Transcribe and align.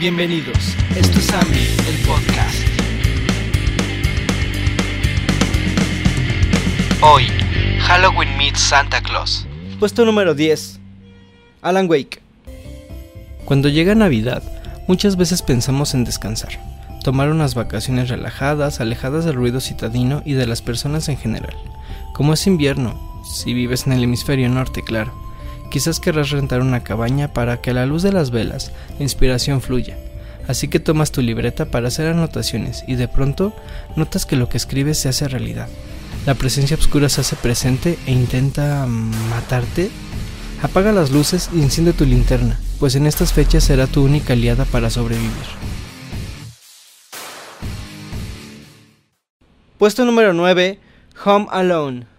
Bienvenidos, 0.00 0.56
esto 0.96 1.18
es 1.18 1.30
Ami, 1.30 1.58
el 1.86 2.06
podcast. 2.06 2.56
Hoy, 7.02 7.24
Halloween 7.80 8.34
meets 8.38 8.60
Santa 8.60 9.02
Claus. 9.02 9.46
Puesto 9.78 10.06
número 10.06 10.34
10. 10.34 10.80
Alan 11.60 11.86
Wake. 11.86 12.22
Cuando 13.44 13.68
llega 13.68 13.94
Navidad, 13.94 14.42
muchas 14.88 15.18
veces 15.18 15.42
pensamos 15.42 15.92
en 15.92 16.04
descansar, 16.04 16.58
tomar 17.04 17.28
unas 17.28 17.54
vacaciones 17.54 18.08
relajadas, 18.08 18.80
alejadas 18.80 19.26
del 19.26 19.34
ruido 19.34 19.60
citadino 19.60 20.22
y 20.24 20.32
de 20.32 20.46
las 20.46 20.62
personas 20.62 21.10
en 21.10 21.18
general. 21.18 21.54
Como 22.14 22.32
es 22.32 22.46
invierno, 22.46 23.22
si 23.34 23.52
vives 23.52 23.86
en 23.86 23.92
el 23.92 24.04
hemisferio 24.04 24.48
norte, 24.48 24.80
claro 24.82 25.29
Quizás 25.70 26.00
querrás 26.00 26.30
rentar 26.30 26.62
una 26.62 26.82
cabaña 26.82 27.32
para 27.32 27.60
que 27.60 27.70
a 27.70 27.74
la 27.74 27.86
luz 27.86 28.02
de 28.02 28.12
las 28.12 28.32
velas 28.32 28.72
la 28.98 29.04
inspiración 29.04 29.60
fluya. 29.60 29.96
Así 30.48 30.66
que 30.66 30.80
tomas 30.80 31.12
tu 31.12 31.22
libreta 31.22 31.66
para 31.66 31.88
hacer 31.88 32.08
anotaciones 32.08 32.82
y 32.88 32.96
de 32.96 33.06
pronto 33.06 33.54
notas 33.94 34.26
que 34.26 34.34
lo 34.34 34.48
que 34.48 34.56
escribes 34.56 34.98
se 34.98 35.08
hace 35.08 35.28
realidad. 35.28 35.68
La 36.26 36.34
presencia 36.34 36.76
oscura 36.76 37.08
se 37.08 37.20
hace 37.20 37.36
presente 37.36 37.98
e 38.06 38.12
intenta 38.12 38.84
matarte. 38.86 39.90
Apaga 40.60 40.90
las 40.90 41.12
luces 41.12 41.48
y 41.54 41.62
enciende 41.62 41.92
tu 41.92 42.04
linterna, 42.04 42.58
pues 42.80 42.96
en 42.96 43.06
estas 43.06 43.32
fechas 43.32 43.64
será 43.64 43.86
tu 43.86 44.02
única 44.02 44.32
aliada 44.32 44.64
para 44.64 44.90
sobrevivir. 44.90 45.30
Puesto 49.78 50.04
número 50.04 50.34
9. 50.34 50.78
Home 51.24 51.46
Alone. 51.50 52.09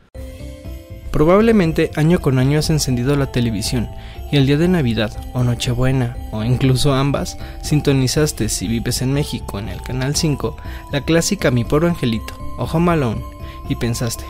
Probablemente 1.12 1.92
año 1.98 2.22
con 2.22 2.40
año 2.40 2.58
has 2.58 2.70
encendido 2.70 3.18
la 3.18 3.32
televisión 3.32 3.90
y 4.32 4.38
el 4.38 4.46
día 4.46 4.58
de 4.58 4.70
Navidad 4.70 5.12
o 5.34 5.44
Nochebuena 5.44 6.16
o 6.32 6.44
incluso 6.44 6.94
ambas 6.94 7.38
sintonizaste 7.62 8.48
si 8.48 8.68
vives 8.68 9.02
en 9.02 9.12
México 9.12 9.60
en 9.60 9.68
el 9.68 9.82
canal 9.82 10.16
5 10.16 10.56
la 10.94 11.02
clásica 11.02 11.52
Mi 11.52 11.66
Poro 11.66 11.90
Angelito 11.90 12.34
o 12.58 12.64
Home 12.64 12.94
Alone 12.94 13.22
y 13.68 13.76
pensaste, 13.76 14.24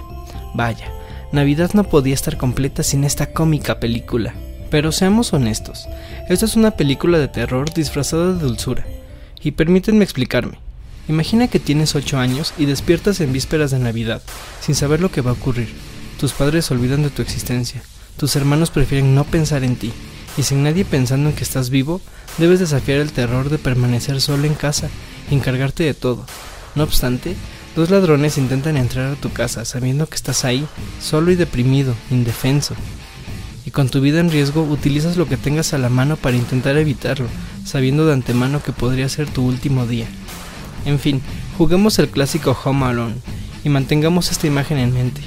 vaya, 0.55 0.91
Navidad 1.31 1.71
no 1.73 1.83
podía 1.83 2.15
estar 2.15 2.37
completa 2.37 2.81
sin 2.81 3.03
esta 3.03 3.31
cómica 3.31 3.79
película. 3.79 4.33
Pero 4.69 4.91
seamos 4.91 5.33
honestos, 5.33 5.87
esta 6.29 6.45
es 6.45 6.55
una 6.55 6.71
película 6.71 7.19
de 7.19 7.27
terror 7.27 7.73
disfrazada 7.73 8.33
de 8.33 8.39
dulzura. 8.39 8.85
Y 9.43 9.51
permítanme 9.51 10.03
explicarme. 10.03 10.59
Imagina 11.09 11.47
que 11.47 11.59
tienes 11.59 11.95
8 11.95 12.17
años 12.19 12.53
y 12.57 12.65
despiertas 12.65 13.19
en 13.19 13.33
vísperas 13.33 13.71
de 13.71 13.79
Navidad, 13.79 14.21
sin 14.61 14.75
saber 14.75 15.01
lo 15.01 15.11
que 15.11 15.21
va 15.21 15.31
a 15.31 15.33
ocurrir 15.33 15.69
tus 16.21 16.33
padres 16.33 16.69
olvidan 16.69 17.01
de 17.01 17.09
tu 17.09 17.23
existencia. 17.23 17.81
Tus 18.15 18.35
hermanos 18.35 18.69
prefieren 18.69 19.15
no 19.15 19.23
pensar 19.23 19.63
en 19.63 19.75
ti. 19.75 19.91
Y 20.37 20.43
sin 20.43 20.61
nadie 20.61 20.85
pensando 20.85 21.29
en 21.29 21.35
que 21.35 21.43
estás 21.43 21.71
vivo, 21.71 21.99
debes 22.37 22.59
desafiar 22.59 22.99
el 22.99 23.11
terror 23.11 23.49
de 23.49 23.57
permanecer 23.57 24.21
solo 24.21 24.45
en 24.45 24.53
casa 24.53 24.91
y 25.31 25.33
encargarte 25.33 25.83
de 25.83 25.95
todo. 25.95 26.27
No 26.75 26.83
obstante, 26.83 27.35
dos 27.75 27.89
ladrones 27.89 28.37
intentan 28.37 28.77
entrar 28.77 29.11
a 29.11 29.15
tu 29.15 29.33
casa 29.33 29.65
sabiendo 29.65 30.05
que 30.05 30.13
estás 30.13 30.45
ahí, 30.45 30.67
solo 31.01 31.31
y 31.31 31.35
deprimido, 31.35 31.95
indefenso. 32.11 32.75
Y 33.65 33.71
con 33.71 33.89
tu 33.89 33.99
vida 33.99 34.19
en 34.19 34.29
riesgo 34.29 34.61
utilizas 34.61 35.17
lo 35.17 35.27
que 35.27 35.37
tengas 35.37 35.73
a 35.73 35.79
la 35.79 35.89
mano 35.89 36.17
para 36.17 36.37
intentar 36.37 36.77
evitarlo, 36.77 37.29
sabiendo 37.65 38.05
de 38.05 38.13
antemano 38.13 38.61
que 38.61 38.73
podría 38.73 39.09
ser 39.09 39.27
tu 39.27 39.43
último 39.43 39.87
día. 39.87 40.05
En 40.85 40.99
fin, 40.99 41.19
juguemos 41.57 41.97
el 41.97 42.09
clásico 42.09 42.55
Home 42.63 42.85
Alone 42.85 43.15
y 43.63 43.69
mantengamos 43.69 44.29
esta 44.29 44.45
imagen 44.45 44.77
en 44.77 44.93
mente. 44.93 45.21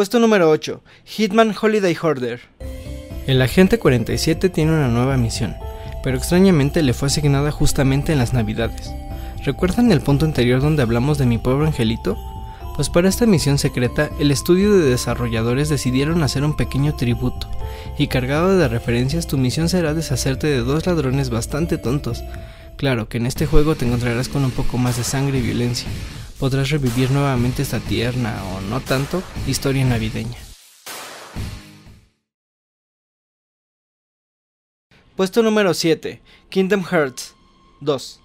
Puesto 0.00 0.18
número 0.18 0.48
8. 0.48 0.82
Hitman 1.04 1.54
Holiday 1.60 1.94
Hoarder. 1.94 2.40
El 3.26 3.42
agente 3.42 3.78
47 3.78 4.48
tiene 4.48 4.72
una 4.72 4.88
nueva 4.88 5.18
misión, 5.18 5.56
pero 6.02 6.16
extrañamente 6.16 6.82
le 6.82 6.94
fue 6.94 7.08
asignada 7.08 7.50
justamente 7.50 8.10
en 8.10 8.18
las 8.18 8.32
navidades. 8.32 8.90
¿Recuerdan 9.44 9.92
el 9.92 10.00
punto 10.00 10.24
anterior 10.24 10.62
donde 10.62 10.82
hablamos 10.82 11.18
de 11.18 11.26
mi 11.26 11.36
pobre 11.36 11.66
angelito? 11.66 12.16
Pues 12.76 12.88
para 12.88 13.10
esta 13.10 13.26
misión 13.26 13.58
secreta, 13.58 14.08
el 14.18 14.30
estudio 14.30 14.72
de 14.72 14.88
desarrolladores 14.88 15.68
decidieron 15.68 16.22
hacer 16.22 16.44
un 16.44 16.56
pequeño 16.56 16.94
tributo, 16.94 17.50
y 17.98 18.06
cargado 18.06 18.56
de 18.56 18.68
referencias 18.68 19.26
tu 19.26 19.36
misión 19.36 19.68
será 19.68 19.92
deshacerte 19.92 20.46
de 20.46 20.60
dos 20.60 20.86
ladrones 20.86 21.28
bastante 21.28 21.76
tontos. 21.76 22.24
Claro 22.78 23.10
que 23.10 23.18
en 23.18 23.26
este 23.26 23.44
juego 23.44 23.74
te 23.74 23.84
encontrarás 23.84 24.30
con 24.30 24.46
un 24.46 24.50
poco 24.50 24.78
más 24.78 24.96
de 24.96 25.04
sangre 25.04 25.40
y 25.40 25.42
violencia, 25.42 25.90
podrás 26.40 26.70
revivir 26.70 27.10
nuevamente 27.10 27.62
esta 27.62 27.78
tierna 27.78 28.34
o 28.54 28.60
no 28.62 28.80
tanto 28.80 29.22
historia 29.46 29.84
navideña. 29.84 30.38
Puesto 35.14 35.42
número 35.42 35.74
7. 35.74 36.22
Kingdom 36.48 36.82
Hearts 36.82 37.34
2. 37.82 38.20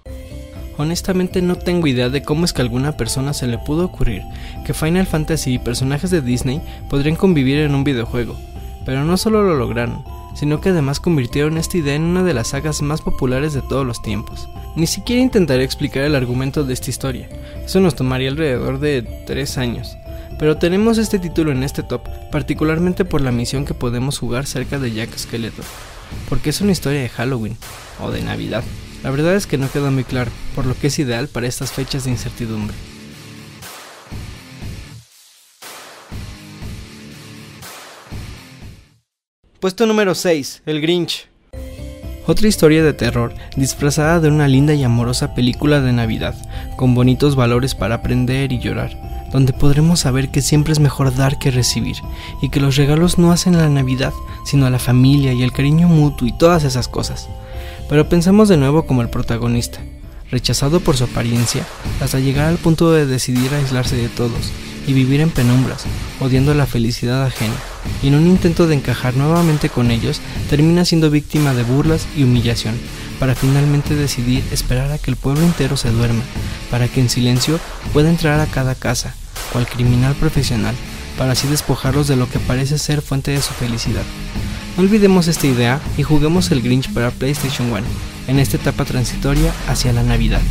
Honestamente 0.78 1.42
no 1.42 1.58
tengo 1.58 1.88
idea 1.88 2.09
de 2.09 2.24
cómo 2.24 2.46
es 2.46 2.53
que 2.53 2.62
a 2.62 2.64
alguna 2.64 2.96
persona 2.96 3.34
se 3.34 3.48
le 3.48 3.58
pudo 3.58 3.86
ocurrir 3.86 4.22
que 4.66 4.74
Final 4.74 5.06
Fantasy 5.06 5.56
y 5.56 5.59
personajes 5.59 6.09
de 6.09 6.22
Disney 6.22 6.62
podrían 6.90 7.18
convivir 7.18 7.59
en 7.59 7.76
un 7.76 7.84
videojuego, 7.84 8.38
pero 8.86 9.03
no 9.03 9.18
solo 9.18 9.44
lo 9.44 9.56
lograron, 9.56 10.03
sino 10.35 10.62
que 10.62 10.69
además 10.69 11.00
convirtieron 11.00 11.57
esta 11.57 11.78
idea 11.78 11.96
en 11.96 12.03
una 12.03 12.23
de 12.23 12.34
las 12.34 12.50
sagas 12.50 12.81
más 12.81 13.01
populares 13.01 13.53
de 13.53 13.62
todos 13.62 13.85
los 13.85 14.01
tiempos. 14.01 14.47
Ni 14.75 14.85
siquiera 14.85 15.22
intentaré 15.22 15.63
explicar 15.63 16.03
el 16.03 16.16
argumento 16.16 16.63
de 16.63 16.73
esta 16.73 16.90
historia, 16.90 17.29
eso 17.66 17.79
nos 17.79 17.96
tomaría 17.96 18.29
alrededor 18.29 18.79
de 18.79 19.01
3 19.25 19.57
años. 19.57 19.97
Pero 20.38 20.57
tenemos 20.57 20.97
este 20.97 21.18
título 21.18 21.51
en 21.51 21.63
este 21.63 21.81
top, 21.81 22.01
particularmente 22.29 23.06
por 23.06 23.22
la 23.22 23.31
misión 23.31 23.66
que 23.66 23.73
podemos 23.73 24.19
jugar 24.19 24.46
cerca 24.46 24.79
de 24.79 24.91
Jack 24.91 25.18
Skeletor, 25.18 25.63
porque 26.28 26.50
es 26.50 26.59
una 26.59 26.73
historia 26.73 27.02
de 27.02 27.09
Halloween 27.09 27.57
o 28.02 28.12
de 28.12 28.22
Navidad. 28.22 28.63
La 29.02 29.12
verdad 29.12 29.35
es 29.35 29.47
que 29.47 29.57
no 29.57 29.72
queda 29.72 29.91
muy 29.91 30.03
claro, 30.03 30.31
por 30.53 30.66
lo 30.66 30.78
que 30.78 30.88
es 30.88 31.00
ideal 31.00 31.29
para 31.29 31.47
estas 31.47 31.72
fechas 31.72 32.03
de 32.03 32.12
incertidumbre. 32.12 32.75
Puesto 39.66 39.88
número 39.88 40.14
6. 40.14 40.62
El 40.68 40.80
Grinch. 40.80 41.28
Otra 42.28 42.48
historia 42.48 42.84
de 42.84 42.94
terror 42.94 43.34
disfrazada 43.56 44.20
de 44.20 44.28
una 44.28 44.48
linda 44.48 44.76
y 44.76 44.84
amorosa 44.84 45.34
película 45.34 45.81
de 45.81 45.92
Navidad, 45.92 46.36
con 46.78 46.94
bonitos 46.94 47.36
valores 47.36 47.74
para 47.74 47.96
aprender 47.96 48.52
y 48.52 48.59
llorar, 48.59 48.96
donde 49.31 49.53
podremos 49.53 50.02
saber 50.02 50.30
que 50.30 50.44
siempre 50.44 50.72
es 50.72 50.80
mejor 50.80 51.16
dar 51.16 51.40
que 51.40 51.50
recibir, 51.50 51.96
y 52.44 52.50
que 52.50 52.59
los 52.59 52.76
regalos 52.76 53.18
no 53.18 53.31
hacen 53.31 53.58
la 53.58 53.68
Navidad, 53.68 54.14
sino 54.46 54.68
a 54.68 54.70
la 54.70 54.78
familia 54.78 55.34
y 55.34 55.42
el 55.42 55.52
cariño 55.52 55.88
mutuo 55.88 56.28
y 56.28 56.38
todas 56.38 56.64
esas 56.64 56.88
cosas. 56.88 57.28
Pero 57.90 58.08
pensemos 58.08 58.47
de 58.47 58.58
nuevo 58.58 58.86
como 58.86 59.02
el 59.02 59.09
protagonista, 59.09 59.80
rechazado 60.30 60.80
por 60.80 60.96
su 60.96 61.06
apariencia, 61.06 61.66
hasta 62.02 62.20
llegar 62.20 62.50
al 62.50 62.58
punto 62.58 62.92
de 62.92 63.08
decidir 63.08 63.52
aislarse 63.52 63.96
de 63.96 64.09
todos 64.09 64.52
y 64.88 64.94
vivir 64.94 65.22
en 65.22 65.29
penumbras, 65.29 65.85
odiando 66.19 66.53
la 66.53 66.66
felicidad 66.66 67.25
ajena, 67.25 67.56
y 68.01 68.07
en 68.07 68.16
un 68.16 68.28
intento 68.28 68.68
de 68.68 68.75
encajar 68.75 69.16
nuevamente 69.16 69.69
con 69.69 69.91
ellos, 69.91 70.22
termina 70.50 70.85
siendo 70.85 71.09
víctima 71.09 71.53
de 71.53 71.63
burlas 71.63 72.07
y 72.16 72.23
humillación, 72.23 72.75
para 73.19 73.35
finalmente 73.35 73.96
decidir 73.96 74.44
esperar 74.51 74.91
a 74.91 74.97
que 74.97 75.12
el 75.12 75.18
pueblo 75.18 75.44
entero 75.44 75.78
se 75.78 75.91
duerma, 75.91 76.23
para 76.69 76.88
que 76.88 77.01
en 77.01 77.09
silencio 77.09 77.59
pueda 77.94 78.09
entrar 78.09 78.40
a 78.40 78.47
cada 78.47 78.75
casa, 78.75 79.16
cual 79.51 79.68
criminal 79.68 80.16
profesional, 80.16 80.75
para 81.17 81.31
así 81.31 81.47
despojarlos 81.47 82.07
de 82.07 82.16
lo 82.16 82.29
que 82.29 82.40
parece 82.40 82.78
ser 82.78 83.02
fuente 83.02 83.31
de 83.31 83.41
su 83.41 83.53
felicidad. 83.53 84.03
No 84.75 84.84
olvidemos 84.84 85.28
esta 85.28 85.47
idea 85.47 85.79
y 85.97 86.03
juguemos 86.03 86.52
el 86.52 86.62
Grinch 86.62 86.91
para 86.91 87.12
PlayStation 87.12 87.72
1, 87.72 87.81
en 88.28 88.40
esta 88.40 88.57
etapa 88.57 88.84
transitoria 88.84 89.53
hacia 89.67 89.94
la 89.94 90.03
Navidad. 90.03 90.41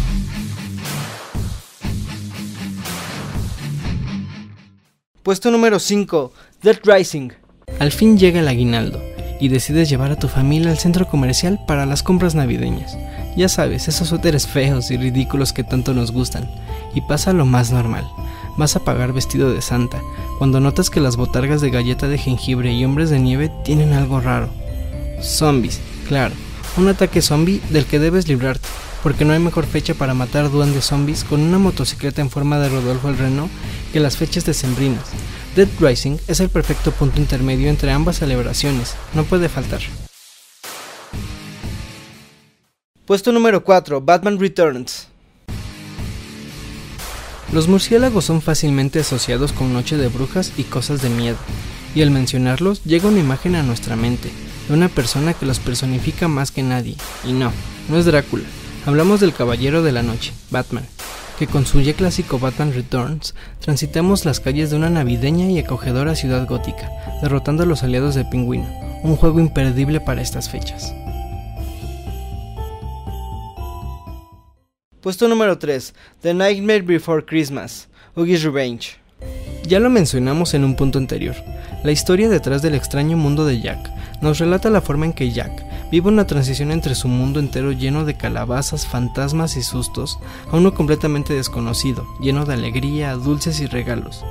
Puesto 5.24 5.50
número 5.50 5.78
5. 5.78 6.32
Dead 6.62 6.78
Rising. 6.84 7.30
Al 7.78 7.92
fin 7.92 8.18
llega 8.18 8.40
el 8.40 8.48
aguinaldo 8.48 9.02
y 9.40 9.48
decides 9.48 9.88
llevar 9.88 10.10
a 10.10 10.18
tu 10.18 10.28
familia 10.28 10.70
al 10.70 10.76
centro 10.76 11.08
comercial 11.08 11.58
para 11.66 11.86
las 11.86 12.02
compras 12.02 12.34
navideñas. 12.34 12.98
Ya 13.34 13.48
sabes, 13.48 13.88
esos 13.88 14.08
suéteres 14.08 14.46
feos 14.46 14.90
y 14.90 14.98
ridículos 14.98 15.54
que 15.54 15.64
tanto 15.64 15.94
nos 15.94 16.12
gustan. 16.12 16.50
Y 16.94 17.00
pasa 17.00 17.32
lo 17.32 17.46
más 17.46 17.72
normal. 17.72 18.06
Vas 18.58 18.76
a 18.76 18.84
pagar 18.84 19.14
vestido 19.14 19.50
de 19.50 19.62
santa 19.62 20.02
cuando 20.36 20.60
notas 20.60 20.90
que 20.90 21.00
las 21.00 21.16
botargas 21.16 21.62
de 21.62 21.70
galleta 21.70 22.06
de 22.06 22.18
jengibre 22.18 22.74
y 22.74 22.84
hombres 22.84 23.08
de 23.08 23.18
nieve 23.18 23.50
tienen 23.64 23.94
algo 23.94 24.20
raro. 24.20 24.50
Zombies, 25.22 25.80
claro. 26.06 26.34
Un 26.76 26.88
ataque 26.88 27.22
zombie 27.22 27.62
del 27.70 27.86
que 27.86 27.98
debes 27.98 28.28
librarte 28.28 28.68
porque 29.04 29.26
no 29.26 29.34
hay 29.34 29.38
mejor 29.38 29.66
fecha 29.66 29.92
para 29.92 30.14
matar 30.14 30.50
duendes 30.50 30.86
zombies 30.86 31.24
con 31.24 31.42
una 31.42 31.58
motocicleta 31.58 32.22
en 32.22 32.30
forma 32.30 32.58
de 32.58 32.70
Rodolfo 32.70 33.10
el 33.10 33.18
Reno 33.18 33.50
que 33.92 34.00
las 34.00 34.16
fechas 34.16 34.46
decembrinas. 34.46 35.04
Dead 35.54 35.68
Rising 35.78 36.16
es 36.26 36.40
el 36.40 36.48
perfecto 36.48 36.90
punto 36.90 37.20
intermedio 37.20 37.68
entre 37.68 37.92
ambas 37.92 38.16
celebraciones, 38.16 38.96
no 39.12 39.24
puede 39.24 39.50
faltar. 39.50 39.80
Puesto 43.04 43.30
número 43.30 43.62
4, 43.62 44.00
Batman 44.00 44.40
Returns. 44.40 45.08
Los 47.52 47.68
murciélagos 47.68 48.24
son 48.24 48.40
fácilmente 48.40 49.00
asociados 49.00 49.52
con 49.52 49.74
Noche 49.74 49.98
de 49.98 50.08
Brujas 50.08 50.52
y 50.56 50.62
cosas 50.62 51.02
de 51.02 51.10
miedo, 51.10 51.36
y 51.94 52.00
al 52.00 52.10
mencionarlos 52.10 52.82
llega 52.84 53.10
una 53.10 53.20
imagen 53.20 53.54
a 53.54 53.62
nuestra 53.62 53.96
mente, 53.96 54.30
de 54.66 54.74
una 54.74 54.88
persona 54.88 55.34
que 55.34 55.44
los 55.44 55.58
personifica 55.58 56.26
más 56.26 56.50
que 56.50 56.62
nadie, 56.62 56.96
y 57.22 57.34
no, 57.34 57.52
no 57.90 57.98
es 57.98 58.06
Drácula, 58.06 58.44
hablamos 58.86 59.20
del 59.20 59.32
Caballero 59.32 59.82
de 59.82 59.92
la 59.92 60.02
Noche, 60.02 60.32
Batman, 60.50 60.84
que 61.38 61.46
con 61.46 61.66
su 61.66 61.80
ya 61.80 61.94
clásico 61.94 62.38
Batman 62.38 62.72
Returns 62.72 63.34
transitamos 63.60 64.24
las 64.24 64.40
calles 64.40 64.70
de 64.70 64.76
una 64.76 64.90
navideña 64.90 65.46
y 65.50 65.58
acogedora 65.58 66.14
ciudad 66.14 66.46
gótica, 66.46 66.90
derrotando 67.22 67.62
a 67.62 67.66
los 67.66 67.82
aliados 67.82 68.14
de 68.14 68.24
Pingüino, 68.24 68.68
un 69.02 69.16
juego 69.16 69.40
imperdible 69.40 70.00
para 70.00 70.22
estas 70.22 70.50
fechas. 70.50 70.94
Puesto 75.00 75.28
número 75.28 75.58
3, 75.58 75.94
The 76.22 76.34
Nightmare 76.34 76.82
Before 76.82 77.24
Christmas, 77.24 77.88
Oogie's 78.14 78.42
Revenge. 78.42 78.96
Ya 79.66 79.80
lo 79.80 79.88
mencionamos 79.88 80.54
en 80.54 80.64
un 80.64 80.76
punto 80.76 80.98
anterior, 80.98 81.34
la 81.84 81.92
historia 81.92 82.28
detrás 82.28 82.62
del 82.62 82.74
extraño 82.74 83.16
mundo 83.16 83.46
de 83.46 83.60
Jack 83.60 83.90
nos 84.20 84.38
relata 84.38 84.70
la 84.70 84.80
forma 84.80 85.06
en 85.06 85.12
que 85.12 85.30
Jack 85.30 85.52
vive 85.94 86.08
una 86.08 86.26
transición 86.26 86.72
entre 86.72 86.96
su 86.96 87.06
mundo 87.06 87.38
entero 87.38 87.70
lleno 87.70 88.04
de 88.04 88.16
calabazas, 88.16 88.84
fantasmas 88.84 89.56
y 89.56 89.62
sustos 89.62 90.18
a 90.50 90.56
uno 90.56 90.74
completamente 90.74 91.34
desconocido, 91.34 92.04
lleno 92.20 92.44
de 92.44 92.54
alegría, 92.54 93.14
dulces 93.14 93.60
y 93.60 93.66
regalos. 93.66 94.24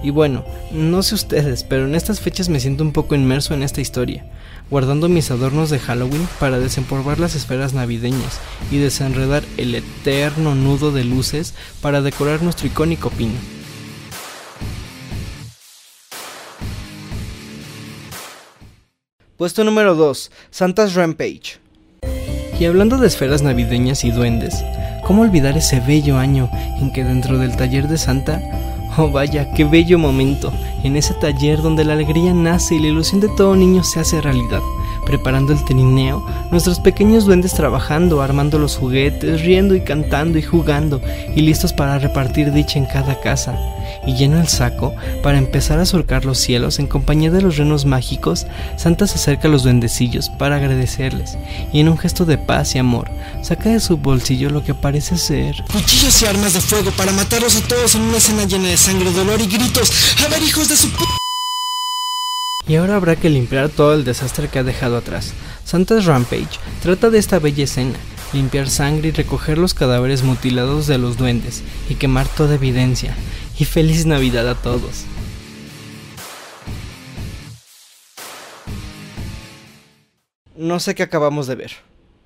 Y 0.00 0.10
bueno, 0.10 0.44
no 0.70 1.02
sé 1.02 1.16
ustedes, 1.16 1.64
pero 1.64 1.86
en 1.86 1.96
estas 1.96 2.20
fechas 2.20 2.48
me 2.48 2.60
siento 2.60 2.84
un 2.84 2.92
poco 2.92 3.16
inmerso 3.16 3.52
en 3.52 3.64
esta 3.64 3.80
historia, 3.80 4.26
guardando 4.70 5.08
mis 5.08 5.32
adornos 5.32 5.70
de 5.70 5.80
Halloween 5.80 6.28
para 6.38 6.60
desempolvar 6.60 7.18
las 7.18 7.34
esferas 7.34 7.74
navideñas 7.74 8.38
y 8.70 8.78
desenredar 8.78 9.42
el 9.56 9.74
eterno 9.74 10.54
nudo 10.54 10.92
de 10.92 11.02
luces 11.02 11.52
para 11.80 12.00
decorar 12.00 12.44
nuestro 12.44 12.68
icónico 12.68 13.10
pino. 13.10 13.57
Puesto 19.38 19.62
número 19.62 19.94
2. 19.94 20.32
Santa's 20.50 20.94
Rampage. 20.96 21.60
Y 22.58 22.64
hablando 22.64 22.98
de 22.98 23.06
esferas 23.06 23.40
navideñas 23.40 24.02
y 24.02 24.10
duendes, 24.10 24.64
¿cómo 25.06 25.22
olvidar 25.22 25.56
ese 25.56 25.78
bello 25.78 26.18
año 26.18 26.50
en 26.80 26.92
que 26.92 27.04
dentro 27.04 27.38
del 27.38 27.56
taller 27.56 27.86
de 27.86 27.98
Santa 27.98 28.42
Oh 28.96 29.12
vaya, 29.12 29.52
qué 29.54 29.62
bello 29.62 29.96
momento, 29.96 30.52
en 30.82 30.96
ese 30.96 31.14
taller 31.14 31.62
donde 31.62 31.84
la 31.84 31.92
alegría 31.92 32.34
nace 32.34 32.74
y 32.74 32.80
la 32.80 32.88
ilusión 32.88 33.20
de 33.20 33.28
todo 33.28 33.54
niño 33.54 33.84
se 33.84 34.00
hace 34.00 34.20
realidad, 34.20 34.60
preparando 35.08 35.52
el 35.52 35.64
trineo, 35.64 36.24
nuestros 36.52 36.78
pequeños 36.78 37.24
duendes 37.24 37.54
trabajando, 37.54 38.22
armando 38.22 38.58
los 38.58 38.76
juguetes, 38.76 39.40
riendo 39.40 39.74
y 39.74 39.80
cantando 39.80 40.38
y 40.38 40.42
jugando, 40.42 41.00
y 41.34 41.40
listos 41.40 41.72
para 41.72 41.98
repartir 41.98 42.52
dicha 42.52 42.78
en 42.78 42.86
cada 42.86 43.18
casa 43.20 43.58
y 44.06 44.14
lleno 44.14 44.40
el 44.40 44.48
saco 44.48 44.94
para 45.22 45.38
empezar 45.38 45.78
a 45.78 45.86
surcar 45.86 46.24
los 46.24 46.38
cielos 46.38 46.78
en 46.78 46.86
compañía 46.86 47.30
de 47.30 47.42
los 47.42 47.56
renos 47.56 47.84
mágicos, 47.84 48.46
Santa 48.76 49.06
se 49.06 49.16
acerca 49.16 49.48
a 49.48 49.50
los 49.50 49.62
duendecillos 49.62 50.28
para 50.28 50.56
agradecerles 50.56 51.38
y 51.72 51.80
en 51.80 51.88
un 51.88 51.98
gesto 51.98 52.24
de 52.24 52.38
paz 52.38 52.74
y 52.74 52.78
amor 52.78 53.08
saca 53.42 53.70
de 53.70 53.80
su 53.80 53.96
bolsillo 53.96 54.50
lo 54.50 54.62
que 54.62 54.74
parece 54.74 55.16
ser 55.16 55.56
cuchillos 55.72 56.22
y 56.22 56.26
armas 56.26 56.52
de 56.52 56.60
fuego 56.60 56.90
para 56.92 57.12
matarlos 57.12 57.56
a 57.56 57.66
todos 57.66 57.94
en 57.94 58.02
una 58.02 58.18
escena 58.18 58.44
llena 58.44 58.68
de 58.68 58.76
sangre, 58.76 59.10
dolor 59.12 59.40
y 59.40 59.46
gritos. 59.46 59.90
¡A 60.24 60.28
ver, 60.28 60.42
hijos 60.42 60.68
de 60.68 60.76
su 60.76 60.90
p 60.90 61.17
y 62.68 62.76
ahora 62.76 62.96
habrá 62.96 63.16
que 63.16 63.30
limpiar 63.30 63.70
todo 63.70 63.94
el 63.94 64.04
desastre 64.04 64.48
que 64.48 64.58
ha 64.58 64.62
dejado 64.62 64.98
atrás. 64.98 65.32
Santa's 65.64 66.04
Rampage 66.04 66.60
trata 66.82 67.10
de 67.10 67.18
esta 67.18 67.38
bella 67.38 67.64
escena, 67.64 67.98
limpiar 68.32 68.68
sangre 68.68 69.08
y 69.08 69.12
recoger 69.12 69.58
los 69.58 69.74
cadáveres 69.74 70.22
mutilados 70.22 70.86
de 70.86 70.98
los 70.98 71.16
duendes 71.16 71.64
y 71.88 71.94
quemar 71.94 72.28
toda 72.28 72.54
evidencia, 72.54 73.14
y 73.58 73.64
feliz 73.64 74.06
Navidad 74.06 74.48
a 74.48 74.54
todos. 74.54 75.06
No 80.56 80.78
sé 80.80 80.94
qué 80.94 81.04
acabamos 81.04 81.46
de 81.46 81.54
ver, 81.54 81.72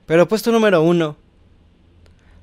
pero 0.07 0.27
puesto 0.27 0.51
número 0.51 0.83
1, 0.83 1.17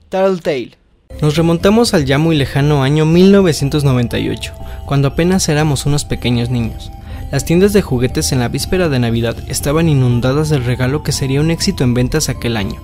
Tattletale. 0.08 0.78
Nos 1.22 1.36
remontamos 1.36 1.94
al 1.94 2.06
ya 2.06 2.18
muy 2.18 2.38
lejano 2.38 2.84
año 2.84 3.06
1998, 3.06 4.54
cuando 4.86 5.10
apenas 5.10 5.50
éramos 5.50 5.86
unos 5.86 6.06
pequeños 6.06 6.50
niños. 6.50 6.92
Las 7.32 7.46
tiendas 7.46 7.74
de 7.74 7.84
juguetes 7.84 8.32
en 8.32 8.40
la 8.40 8.48
víspera 8.48 8.90
de 8.90 8.98
Navidad 8.98 9.36
estaban 9.48 9.88
inundadas 9.88 10.50
del 10.50 10.66
regalo 10.66 11.04
que 11.04 11.12
sería 11.12 11.42
un 11.42 11.52
éxito 11.52 11.84
en 11.84 11.94
ventas 11.94 12.28
aquel 12.28 12.58
año. 12.58 12.82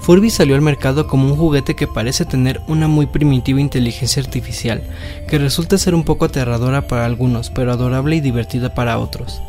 Furby 0.00 0.28
salió 0.28 0.54
al 0.54 0.60
mercado 0.60 1.06
como 1.06 1.26
un 1.28 1.36
juguete 1.36 1.74
que 1.74 1.86
parece 1.86 2.26
tener 2.26 2.60
una 2.68 2.88
muy 2.88 3.06
primitiva 3.06 3.58
inteligencia 3.58 4.22
artificial, 4.22 4.82
que 5.28 5.38
resulta 5.38 5.78
ser 5.78 5.94
un 5.94 6.04
poco 6.04 6.26
aterradora 6.26 6.86
para 6.88 7.06
algunos, 7.06 7.48
pero 7.48 7.72
adorable 7.72 8.16
y 8.16 8.20
divertida 8.20 8.74
para 8.74 8.98
otros. 8.98 9.40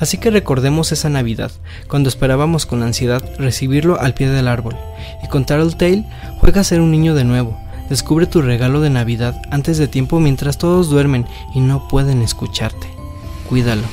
Así 0.00 0.18
que 0.18 0.32
recordemos 0.32 0.90
esa 0.90 1.08
Navidad, 1.08 1.52
cuando 1.86 2.08
esperábamos 2.08 2.66
con 2.66 2.82
ansiedad 2.82 3.22
recibirlo 3.38 4.00
al 4.00 4.14
pie 4.14 4.28
del 4.28 4.48
árbol, 4.48 4.76
y 5.22 5.28
con 5.28 5.44
Tattletale 5.44 6.04
juega 6.40 6.62
a 6.62 6.64
ser 6.64 6.80
un 6.80 6.90
niño 6.90 7.14
de 7.14 7.22
nuevo, 7.22 7.56
descubre 7.88 8.26
tu 8.26 8.42
regalo 8.42 8.80
de 8.80 8.90
Navidad 8.90 9.40
antes 9.52 9.78
de 9.78 9.86
tiempo 9.86 10.18
mientras 10.18 10.58
todos 10.58 10.90
duermen 10.90 11.24
y 11.54 11.60
no 11.60 11.86
pueden 11.86 12.20
escucharte. 12.20 12.95
Cuídalo, 13.48 13.84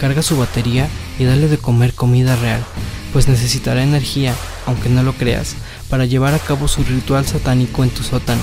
carga 0.00 0.22
su 0.22 0.36
batería 0.36 0.88
y 1.18 1.24
dale 1.24 1.48
de 1.48 1.58
comer 1.58 1.94
comida 1.94 2.36
real, 2.36 2.64
pues 3.12 3.28
necesitará 3.28 3.82
energía, 3.82 4.34
aunque 4.66 4.88
no 4.88 5.02
lo 5.02 5.12
creas, 5.12 5.54
para 5.88 6.06
llevar 6.06 6.34
a 6.34 6.38
cabo 6.38 6.68
su 6.68 6.82
ritual 6.84 7.26
satánico 7.26 7.84
en 7.84 7.90
tu 7.90 8.02
sótano, 8.02 8.42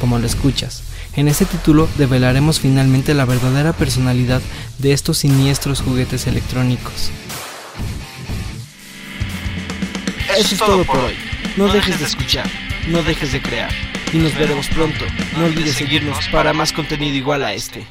como 0.00 0.18
lo 0.18 0.26
escuchas. 0.26 0.82
En 1.16 1.28
este 1.28 1.44
título 1.44 1.88
develaremos 1.96 2.60
finalmente 2.60 3.14
la 3.14 3.24
verdadera 3.24 3.72
personalidad 3.72 4.42
de 4.78 4.92
estos 4.92 5.18
siniestros 5.18 5.80
juguetes 5.80 6.26
electrónicos. 6.26 7.10
Eso 10.36 10.54
es 10.54 10.58
todo 10.58 10.84
por 10.84 10.98
hoy. 10.98 11.14
No 11.56 11.72
dejes 11.72 12.00
de 12.00 12.06
escuchar, 12.06 12.50
no 12.88 13.02
dejes 13.04 13.32
de 13.32 13.40
crear. 13.40 13.70
Y 14.12 14.18
nos 14.18 14.34
veremos 14.36 14.66
pronto. 14.68 15.04
No 15.36 15.44
olvides 15.44 15.74
seguirnos 15.74 16.18
para 16.32 16.52
más 16.52 16.72
contenido 16.72 17.16
igual 17.16 17.44
a 17.44 17.52
este. 17.52 17.86